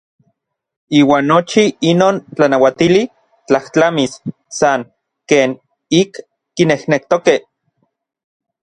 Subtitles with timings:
[0.99, 3.03] Iuan nochi inon tlanauatili
[3.47, 4.13] tlajtlamis
[4.59, 4.81] san
[5.29, 5.49] ken
[6.01, 6.11] ik
[6.55, 7.39] kinejnektokej.